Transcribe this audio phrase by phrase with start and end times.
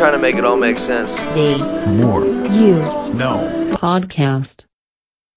[0.00, 1.20] trying to make it all make sense.
[1.32, 1.58] The
[2.00, 2.24] Moore.
[2.24, 2.76] You
[3.12, 3.74] Know.
[3.74, 4.64] Podcast.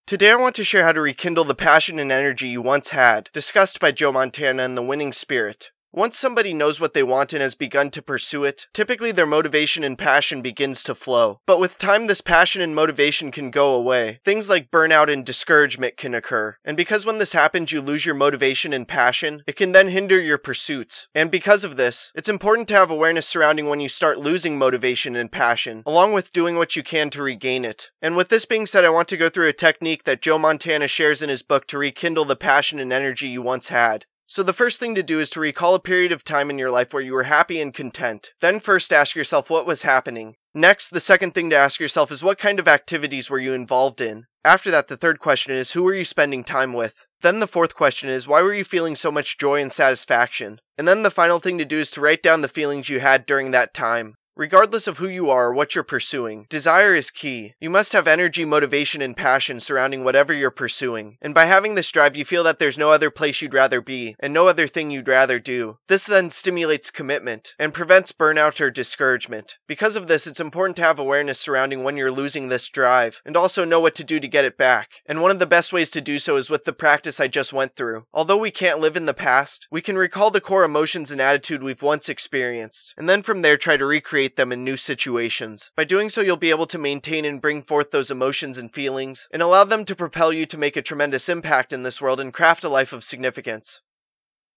[0.08, 3.30] Today I want to share how to rekindle the passion and energy you once had,
[3.34, 5.72] discussed by Joe Montana in The Winning Spirit.
[5.96, 9.84] Once somebody knows what they want and has begun to pursue it, typically their motivation
[9.84, 11.40] and passion begins to flow.
[11.46, 14.20] But with time, this passion and motivation can go away.
[14.26, 16.58] Things like burnout and discouragement can occur.
[16.66, 20.20] And because when this happens, you lose your motivation and passion, it can then hinder
[20.20, 21.10] your pursuits.
[21.14, 25.16] And because of this, it's important to have awareness surrounding when you start losing motivation
[25.16, 27.92] and passion, along with doing what you can to regain it.
[28.02, 30.88] And with this being said, I want to go through a technique that Joe Montana
[30.88, 34.08] shares in his book to rekindle the passion and energy you once had.
[34.34, 36.72] So, the first thing to do is to recall a period of time in your
[36.72, 38.32] life where you were happy and content.
[38.42, 40.38] Then, first ask yourself what was happening.
[40.56, 44.02] Next, the second thing to ask yourself is what kind of activities were you involved
[44.02, 44.26] in?
[44.44, 47.06] After that, the third question is who were you spending time with?
[47.22, 50.60] Then the fourth question is why were you feeling so much joy and satisfaction?
[50.80, 53.28] And then the final thing to do is to write down the feelings you had
[53.28, 54.16] during that time.
[54.36, 57.54] Regardless of who you are or what you're pursuing, desire is key.
[57.60, 61.18] You must have energy, motivation, and passion surrounding whatever you're pursuing.
[61.22, 64.16] And by having this drive, you feel that there's no other place you'd rather be,
[64.20, 65.78] and no other thing you'd rather do.
[65.88, 69.58] This then stimulates commitment, and prevents burnout or discouragement.
[69.68, 73.38] Because of this, it's important to have awareness surrounding when you're losing this drive, and
[73.38, 75.04] also know what to do to get it back.
[75.06, 77.54] And one of the best ways to do so is with the practice I just
[77.54, 78.06] went through.
[78.12, 81.62] Although we can't live in the past, we can recall the core emotions and attitude
[81.62, 85.72] we've once experienced, and then from there try to recreate them in new situations.
[85.76, 89.28] By doing so, you'll be able to maintain and bring forth those emotions and feelings,
[89.32, 92.34] and allow them to propel you to make a tremendous impact in this world and
[92.34, 93.82] craft a life of significance.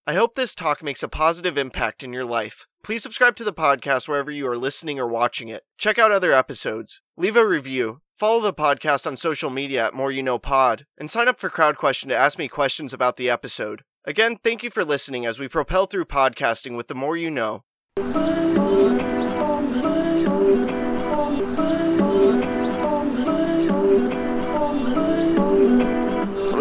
[0.07, 2.67] I hope this talk makes a positive impact in your life.
[2.85, 5.65] Please subscribe to the podcast wherever you are listening or watching it.
[5.79, 7.01] Check out other episodes.
[7.17, 8.01] Leave a review.
[8.19, 11.51] Follow the podcast on social media at Moore You Know Pod, and sign up for
[11.51, 13.83] CrowdQuestion to ask me questions about the episode.
[14.07, 17.65] Again, thank you for listening as we propel through podcasting with the more you know.